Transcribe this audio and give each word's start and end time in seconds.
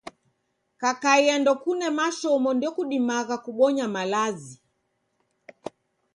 Kakai 0.81 1.25
ndokune 1.39 1.87
mashomo, 1.97 2.49
ndokudumagha 2.57 3.35
kubonya 3.45 3.85
malazi. 3.95 4.55